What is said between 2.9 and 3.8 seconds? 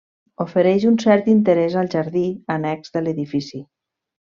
de l'edifici.